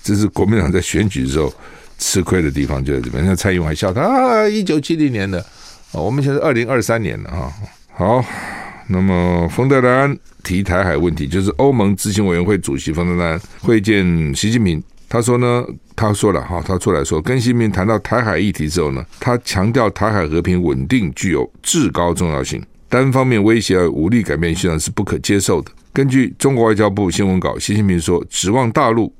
[0.00, 1.52] 这是国民党在选举的时候
[1.98, 3.22] 吃亏的地方，就在这边。
[3.26, 5.44] 那蔡英文还笑他啊，一九七零年的，
[5.92, 7.52] 我们现在二零二三年了啊。
[7.94, 8.24] 好，
[8.88, 14.82] 那么冯德莱恩提台海问题，就是欧盟执行委员会主席冯德莱恩会见习近平。
[15.10, 15.64] 他说呢，
[15.96, 25.70] 他说了哈，他出来说，跟习近平谈到台海议题之后呢，他强调台海和平稳定具有至高重要性，单方面威胁而武力改变现状是不可接受的。
[25.94, 29.10] 根据中国外交部新闻稿，习近平说，指望大陆，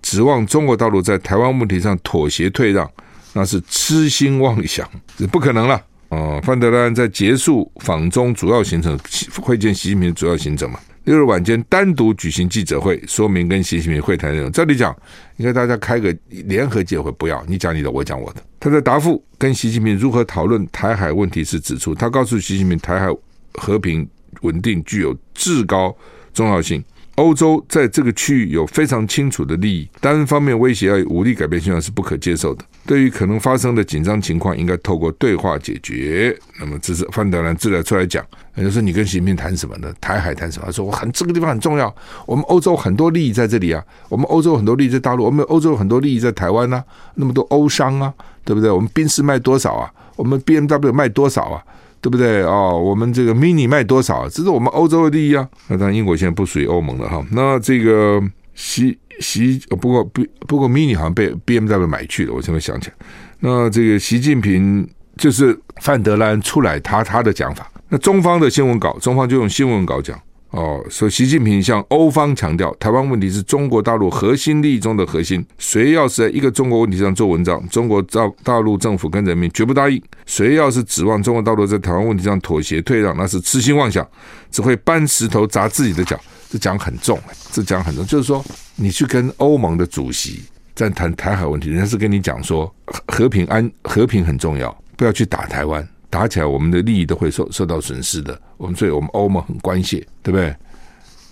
[0.00, 2.90] 指望中国大陆在台湾问题上妥协退让，
[3.34, 5.80] 那是痴心妄想，是不可能了。
[6.10, 8.98] 哦，范德兰在结束访中主要行程，
[9.40, 10.78] 会见习近平主要行程嘛？
[11.04, 14.50] 六日晚间单独举行记者会，说明跟习近平会谈内容。
[14.52, 14.94] 这里讲，
[15.38, 18.42] 应该大家开个联合记者会，不要你讲你的，我讲我的。
[18.58, 23.06] 他在答复跟习近平如何讨论台海问题时指出，他告诉习近平，台海
[23.54, 24.06] 和平
[24.42, 25.96] 稳定具有至高
[26.34, 26.84] 重要性。
[27.20, 32.64] 欧洲在这个区域有非常清楚的利益，单方面威胁要武力改变现状是不可接受的。
[32.86, 36.34] 对于可能发生的紧张情况，应该透过对话解决。
[36.58, 38.24] 那么这是范德兰自然出来讲，
[38.56, 39.92] 就说你跟习近平谈什么呢？
[40.00, 40.64] 台海谈什么？
[40.64, 41.94] 他说我很这个地方很重要，
[42.26, 46.82] 我们欧洲很多利益在这里啊，我们欧洲很多利益在大陆，我们欧洲很多利益在台湾啊，
[47.16, 48.12] 那么多欧商啊，
[48.46, 48.70] 对不对？
[48.70, 49.92] 我们宾士卖多少啊？
[50.16, 51.62] 我们 BMW 卖多少啊？
[52.00, 54.28] 对不对哦，我们这个 Mini 卖多少？
[54.28, 55.46] 这是我们欧洲的利益啊。
[55.68, 57.24] 那当然，英国现在不属于欧盟了哈。
[57.30, 58.22] 那这个
[58.54, 62.94] 习习不过不不过 Mini 好像被 BMW 买去了，我现在想起来。
[63.40, 67.70] 那这个习近平就是范德兰出来他他的讲法。
[67.88, 70.18] 那中方的新闻稿，中方就用新闻稿讲。
[70.50, 75.44] 哦，说习近平向欧方强调，台湾问题是中国大陆核心利益中的核心。
[75.58, 80.02] 谁要是在一个中国问题上做文章，中国大大陆政府跟人民绝不答应。
[80.26, 84.04] 谁要是指望中国大陆在台湾问题上妥协退让，那是痴心妄想，
[84.50, 86.18] 只会搬石头砸自己的脚。
[86.50, 87.16] 这讲很重，
[87.52, 90.42] 这讲很重，就是说你去跟欧盟的主席
[90.74, 92.74] 在谈台海问题，人家是跟你讲说
[93.06, 95.88] 和平安和平很重要，不要去打台湾。
[96.10, 98.38] 打起来，我们的利益都会受受到损失的。
[98.56, 100.54] 我们所以，我们欧盟很关切，对不对？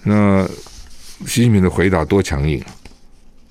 [0.04, 0.48] 那
[1.26, 2.70] 习近平的回答多强硬啊！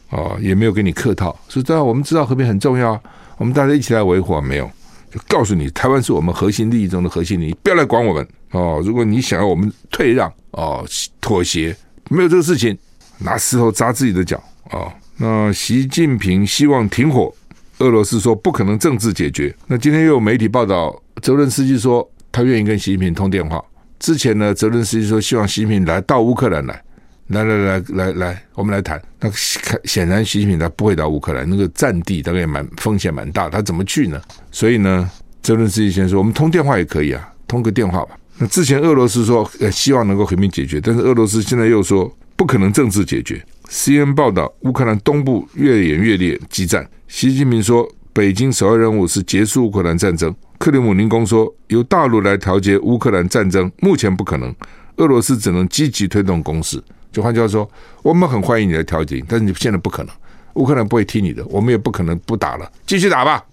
[0.10, 3.00] 哦，也没有给你客套，说这样我们知道和平很重要，
[3.38, 4.40] 我们大家一起来维护。
[4.40, 4.72] 没有，
[5.12, 8.82] 就告诉你，台湾是我们核心利益中的核心利益，不要来管我们哦。
[8.86, 10.88] 如果你想要我们退让哦，
[11.20, 11.76] 妥协，
[12.10, 12.76] 没有这个事情，
[13.18, 14.90] 拿石头砸自己的脚哦。
[15.18, 17.34] 那习近平希望停火，
[17.80, 19.56] 俄罗斯说不可能政治解决。
[19.68, 20.96] 那今天又有媒体报道。
[21.22, 23.63] 泽伦斯基说他愿意跟习近平通电话。
[24.00, 26.84] 之前呢，泽伦斯基说希望习近平来到乌克兰来，
[27.28, 29.02] 来来来来来，我们来谈。
[29.20, 34.22] 那显然习近平他不会到乌克兰，那个战地大概也蛮风险蛮大，他怎么去呢？
[34.52, 35.10] 所以呢，
[35.42, 38.16] 泽伦斯基先说我们通电话也可以啊，通个电话吧。
[38.38, 43.44] 那之前俄罗斯说呃希望能够和平解决，但是俄罗斯现在又说不可能政治解决。
[43.69, 46.89] CN 报道乌克兰东部越演越烈，激战。
[47.08, 50.34] 习近平说北京首要任务是结束乌克兰战争。
[50.58, 54.56] 克里姆林宫说，由大陆来调节乌克兰战争目前不可能，
[54.95, 56.82] 俄罗斯只能积极推动攻势。
[57.12, 57.69] 就换句话说，
[58.03, 60.15] 我们很欢迎你来调解，但是你现在不可能，
[60.53, 63.45] 乌克兰不会听你的，我们也不可能不打了，继续打吧。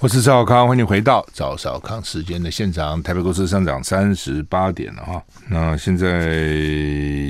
[0.00, 3.02] 我是赵少康，欢迎回到赵少康时间的现场。
[3.02, 5.22] 台北股市上涨三十八点了哈。
[5.48, 6.08] 那现在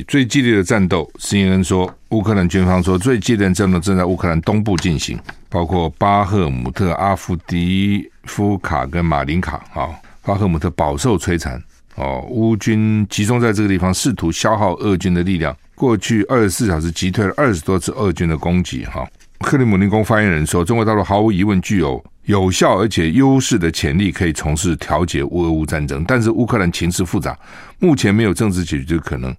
[0.06, 9.88] 最激烈的战斗，CNN 说，乌克兰军方说最激烈的战斗正在乌克兰东部进行，包括巴赫姆特、阿夫迪夫卡跟马林卡啊。
[10.22, 11.62] 巴赫姆特饱受摧残
[11.94, 15.56] 哦，乌军集中在这个地方，试图消耗俄军的力量。
[15.74, 19.08] 过去二十四小时击退了二十多次俄军的攻击哈。
[19.40, 26.04] 克里姆林宫发言人说，中国大陆毫无疑问具有有效而且优势的潜力，可以从事调解乌俄乌战争。
[26.06, 27.34] 但是乌克兰情势复杂，
[27.78, 29.34] 目前没有政治解决的可能。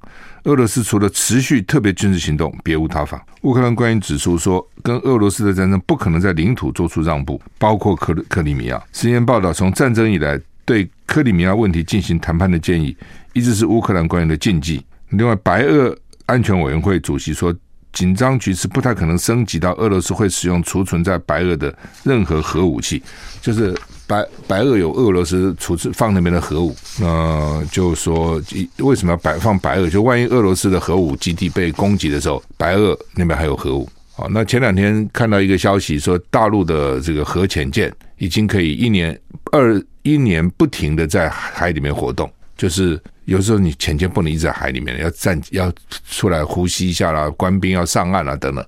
[0.46, 3.24] 俄罗斯除了持续特别军事行动，别无他法。
[3.44, 8.82] 乌克兰官员指出说，跟俄罗斯的战争不可能在领土做出让步，包括克克里米亚。
[8.92, 12.98] 实验报道，从战争以来，对克里米亚问题进行谈判的建议，
[13.34, 14.84] 一直是乌克兰官员的禁忌。
[15.10, 17.56] 另外，白俄安全委员会主席说。
[17.92, 21.74] 紧张局势不太可能升级到俄罗斯会使用储存在白俄的
[22.04, 23.02] 任何核武器，
[23.42, 23.76] 就是
[24.08, 28.42] 白白俄有俄罗斯储存放那边的核武，那就说
[28.78, 29.90] 为什么要摆放白俄？
[29.90, 33.90] 就万一俄罗斯的核武基地被攻击的时候，白俄那边还有核武。
[34.14, 39.18] 好，那前两天看到一个消息说，大陆的这个核潜舰已经可以一年
[39.52, 43.02] 二一年不停的在海里面活动，就是。
[43.26, 45.72] 有时候你潜舰不能一直在海里面，要站要
[46.10, 48.66] 出来呼吸一下啦，官兵要上岸啦等等，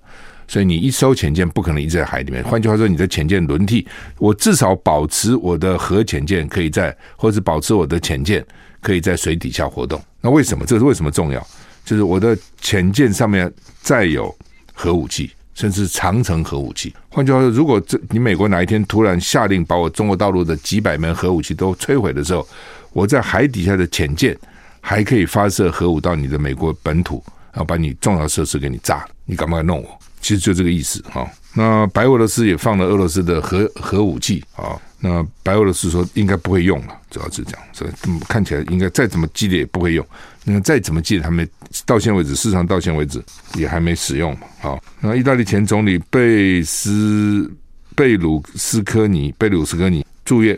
[0.47, 2.43] 所以你一艘潜舰不可能一直在海里面。
[2.43, 3.87] 换句话说，你的潜舰轮替，
[4.19, 8.45] 我至少保持我的核潜舰可以在，或者保持我的潜舰
[8.81, 9.99] 可以在水底下活动。
[10.21, 10.63] 那为什么？
[10.63, 11.43] 这是为什么重要？
[11.83, 13.51] 就是我的潜舰上面
[13.81, 14.31] 载有
[14.75, 16.93] 核武器，甚至长程核武器。
[17.09, 22.47] 换句话说，如果这你美国哪一天突然下令把我中国大陆的几百门核武器都摧毁的时候，
[22.93, 24.37] 我在海底下的潜舰
[24.79, 29.99] 还可以发射核武到你的美国本土，然后把你重要设施给你炸了，你敢不敢弄我？
[30.21, 31.29] 其实就这个意思哈。
[31.53, 34.79] 那白俄罗斯也放了俄罗斯的核核武器啊。
[35.03, 37.91] 那白俄罗斯说应该不会用了，主要是这样，所以
[38.27, 40.05] 看起来应该再怎么激烈也不会用。
[40.43, 41.47] 那再怎么激烈，他们
[41.85, 43.21] 到现在为止，市场到现在为止
[43.55, 44.47] 也还没使用嘛。
[44.59, 47.51] 好，那意大利前总理贝斯
[47.95, 50.57] 贝鲁斯科尼贝鲁斯科尼住院，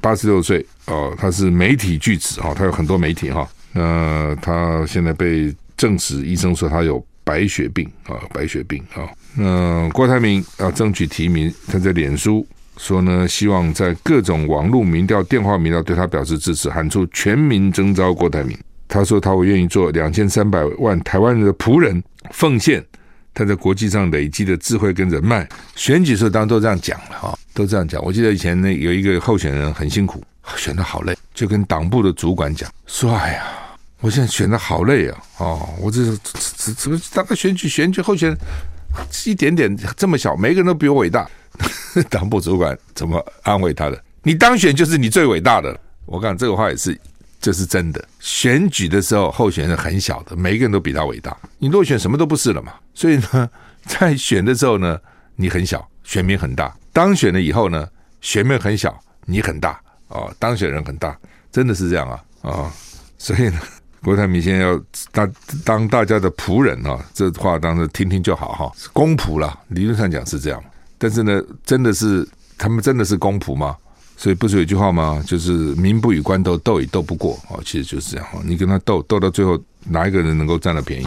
[0.00, 3.48] 八十六岁哦，他是媒体巨子哈，他有很多媒体哈。
[3.72, 9.08] 那他现在被证实，医生说他有白血病啊，白血病啊。
[9.36, 12.44] 那郭台铭要争取提名，他在脸书
[12.76, 18.58] 说呢，希望在各种网络民调、电话民调对他表示支持，喊出全民征召郭台铭。
[18.88, 22.84] 他说他会愿意做两千三百万台湾人的仆人，奉献
[23.40, 25.48] 他在国际上累积的智慧跟人脉。
[25.74, 28.04] 选举时候当然都这样讲了哈，都这样讲。
[28.04, 30.22] 我记得以前那有一个候选人很辛苦，
[30.58, 33.42] 选的好累，就跟党部的主管讲说：“哎呀，
[34.00, 35.18] 我现在选的好累啊！
[35.38, 36.14] 哦，我这
[36.58, 38.38] 这怎么大概选举选举候选人
[39.24, 41.26] 一点点这么小，每个人都比我伟大。
[42.10, 44.04] ”党部主管怎么安慰他的？
[44.22, 45.74] 你当选就是你最伟大的。
[46.04, 46.94] 我讲这个话也是。
[47.40, 48.04] 这是真的。
[48.20, 51.36] 选举的时候，候选人很小的，每一个人都比他伟大。
[51.58, 52.74] 你落选，什么都不是了嘛。
[52.94, 53.48] 所以呢，
[53.86, 54.98] 在选的时候呢，
[55.36, 56.76] 你很小，选民很大。
[56.92, 57.88] 当选了以后呢，
[58.20, 60.30] 选民很小，你很大哦。
[60.38, 61.18] 当选人很大，
[61.50, 62.72] 真的是这样啊啊、
[63.18, 63.58] 所以呢，
[64.02, 64.80] 郭台铭现在要
[65.12, 65.32] 当
[65.64, 68.72] 当大家的仆人啊、哦，这话当时听听就好哈。
[68.92, 70.62] 公仆啦，理论上讲是这样，
[70.98, 72.26] 但是呢，真的是
[72.58, 73.76] 他们真的是公仆吗？
[74.20, 75.24] 所以不是有一句话吗？
[75.26, 77.58] 就是民不与官斗，斗也斗不过哦。
[77.64, 81.06] 其实就是这样，你跟他斗，斗到最后，哪一个人能够占到便宜，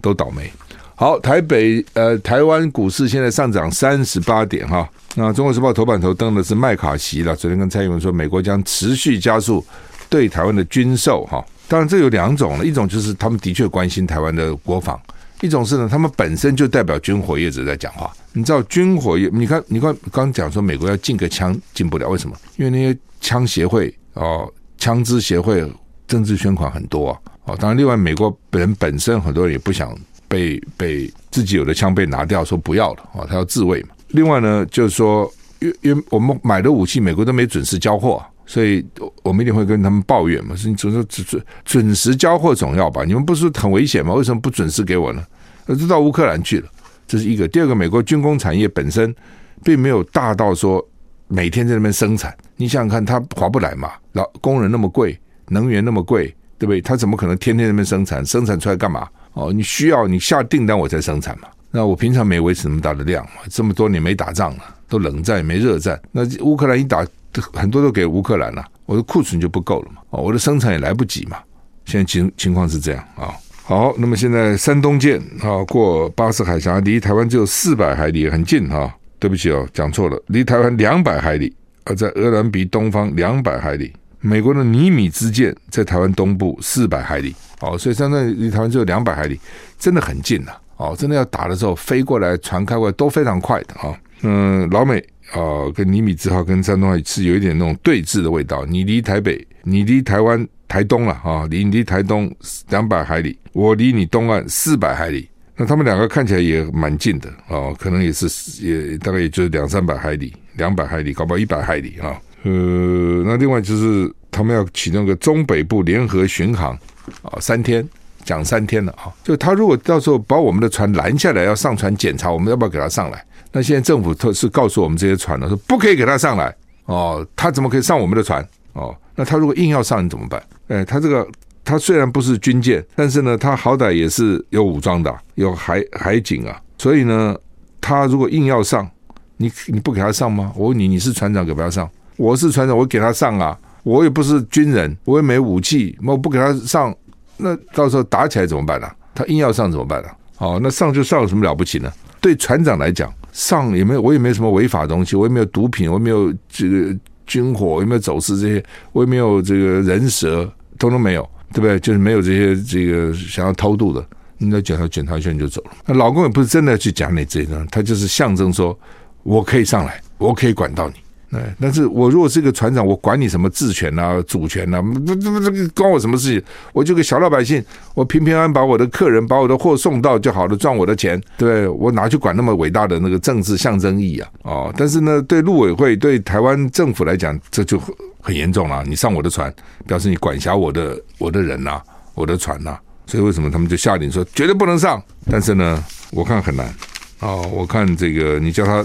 [0.00, 0.50] 都倒霉。
[0.96, 4.88] 好，台北呃，台湾股市现在上涨三十八点哈。
[5.14, 9.64] 那《中国时报》头版头登的是麦卡锡了，昨天跟蔡英文说，美国将持续加速
[10.08, 11.40] 对台湾的军售哈。
[11.68, 15.00] 当然这有两种了，一种就是他们的确关心台湾的国防。
[15.40, 18.12] 一种是呢，他们本身就代表军火业者在讲话。
[18.32, 19.28] 你知道军火业？
[19.32, 22.36] 你看，你看，刚讲说美国要进个枪进不了，为什么？
[22.56, 25.64] 因为那些枪协会哦，枪支协会
[26.06, 27.18] 政治捐款很多啊。
[27.44, 29.96] 哦，当然，另外美国人本身很多人也不想
[30.26, 33.90] 被被自己有的枪被拿掉，说不要了哦，他要自卫嘛。
[34.08, 38.24] 另外呢，就是说，因因为我们买的武器，美国都没准时交货。
[38.50, 38.82] 所以，
[39.22, 40.56] 我们一定会跟他们抱怨嘛。
[40.56, 43.04] 是你总说准准准时交货总要吧？
[43.04, 44.14] 你们不是很危险吗？
[44.14, 45.22] 为什么不准时给我呢？
[45.66, 46.68] 呃，都到乌克兰去了，
[47.06, 47.46] 这是一个。
[47.46, 49.14] 第二个，美国军工产业本身
[49.62, 50.82] 并没有大到说
[51.26, 52.34] 每天在那边生产。
[52.56, 53.90] 你想想看，他划不来嘛？
[54.12, 56.80] 老工人那么贵，能源那么贵，对不对？
[56.80, 58.24] 他怎么可能天天那边生产？
[58.24, 59.06] 生产出来干嘛？
[59.34, 61.48] 哦，你需要你下订单我才生产嘛。
[61.70, 66.00] 那我平常没维持那么大的量嘛，这么多年没打仗了，都冷战没热战。
[66.12, 67.06] 那乌克兰一打。
[67.40, 71.38] 很多都给乌克兰了，我的库存就不够了嘛，哦，我的生产也来不及嘛。
[71.84, 73.34] 现在情情况是这样啊。
[73.64, 78.94] 好，那么现在山东舰啊过巴士海峡，离台湾只有四百海里，很近哈。
[79.20, 81.52] 对不起哦，讲错了，离台湾两百海里，
[81.84, 83.92] 而在鹅銮鼻东方两百海里。
[84.20, 89.40] 美国的尼米兹舰在台湾东部四百海里，哦，所以现在离台湾只有两百海里，
[89.78, 90.52] 真的很近呐。
[90.76, 93.92] 哦，真的要打的时候，飞过来、船开过来都非常快的啊。
[94.22, 95.04] 嗯，老美。
[95.32, 98.64] 啊、跟尼米兹号跟山东号是有一点那种对峙的味道。
[98.64, 102.34] 你离台北，你离台湾台东了啊，离你离台东
[102.70, 105.28] 两百海里，我离你东岸四百海里。
[105.60, 108.26] 那他们两个看起来也蛮近的啊、可能也是
[108.64, 112.16] 也大概也就是两三百海里，两百海里，搞不好一百海里啊。
[112.44, 116.78] 呃，那另外就是他们要启动个中北部联合巡航
[117.22, 117.86] 啊、三天
[118.24, 119.12] 讲三天了啊。
[119.24, 123.24] 就他如果到时候把我们的船拦下来要上船检查，我们要不要给他上来？
[123.52, 128.94] 那现在政府特是告诉我们这些船呢，说不可以给他上来哦，他怎么可以上我们的船哦？
[129.14, 130.42] 那他如果硬要上，你怎么办？
[130.68, 131.26] 哎，他这个
[131.64, 136.60] 他虽然不是军舰，但是呢，他好歹也是有武装的，有海海警啊。
[136.78, 137.36] 所以呢，
[137.80, 138.88] 他如果硬要上，
[139.36, 140.52] 你你不给他上吗？
[140.54, 141.88] 我问你，你是船长，给不要上？
[142.16, 143.58] 我是船长，我给他上啊。
[143.82, 146.94] 我也不是军人，我也没武器，我不给他上，
[147.38, 148.94] 那到时候打起来怎么办呢、啊？
[149.14, 150.14] 他硬要上怎么办呢、啊？
[150.38, 151.90] 哦，那上就上，有什么了不起呢？
[152.20, 153.10] 对船长来讲。
[153.38, 156.92] 上也没有，我也没有什么违法东西，我也没有毒品，我也没有这个
[157.24, 160.44] 军火，我也没有走私这些，我也没有这个人蛇，
[160.76, 161.22] 通通没有，
[161.52, 161.78] 对不对？
[161.78, 164.04] 就是没有这些这个想要偷渡的，
[164.38, 165.70] 你再检查检查一下你就走了。
[165.86, 168.76] 那老公也不是真的去讲你这一段，他就是象征说，
[169.22, 170.94] 我可以上来，我可以管到你，
[171.30, 176.42] 对，但是我如果是一个船长，我管你什么治权啊、主权啊，这这，这个关我什么事情？
[176.72, 177.62] 我就个小老百姓，
[177.92, 184.28] 我平平安安把我的客人、把我的货送到就好了，赚我的钱，对，我哪去管那么伟大的那个政治象征意义啊？
[184.44, 187.78] 哦，但是呢，对陆委会、对台湾政府来讲，这就
[188.22, 188.82] 很严重了。
[188.86, 189.52] 你上我的船，
[189.86, 191.78] 表示你管辖我的我的人呐、
[192.14, 195.02] 我的船呐、所以为什么他们就下令说绝对不能上？
[195.30, 196.74] 但是呢，我看很难。
[197.20, 198.82] 哦，我看这个你叫他。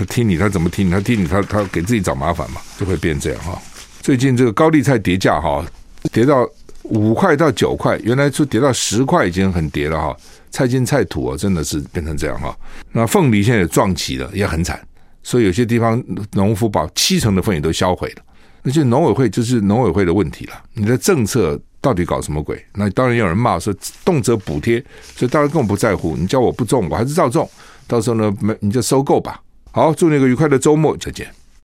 [0.00, 0.90] 他听你，他怎么听你？
[0.90, 3.60] 他听你，他他给自己找麻烦嘛，就会变这样哈。
[4.00, 5.62] 最近这个高丽菜跌价哈，
[6.10, 6.48] 跌到
[6.84, 10.16] 五块到九块，原来就跌到十块已经很跌了哈。
[10.50, 12.56] 菜金菜土啊，真的是变成这样哈。
[12.92, 14.80] 那凤梨现在也撞起了，也很惨，
[15.22, 18.22] 所以有些地方农夫把七成的凤梨都销毁了。
[18.62, 22.58] 那就农委会就是农委会的问题了，你的政策到底搞什么鬼？
[22.72, 24.82] 那当然有人骂说动辄补贴，
[25.14, 26.16] 所以大家根本不在乎。
[26.16, 27.46] 你叫我不种，我还是照种，
[27.86, 29.38] 到时候呢，没你就收购吧。
[29.72, 31.32] 好，祝你一个愉快的周末，再见。